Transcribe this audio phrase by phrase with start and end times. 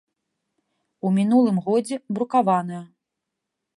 [1.09, 2.83] У мінулым годзе брукаваная.